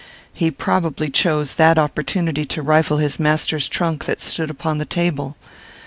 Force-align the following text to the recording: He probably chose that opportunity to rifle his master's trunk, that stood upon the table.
He 0.33 0.49
probably 0.49 1.11
chose 1.11 1.53
that 1.57 1.77
opportunity 1.77 2.43
to 2.43 2.63
rifle 2.63 2.97
his 2.97 3.19
master's 3.19 3.67
trunk, 3.67 4.05
that 4.05 4.19
stood 4.19 4.49
upon 4.49 4.79
the 4.79 4.85
table. 4.85 5.37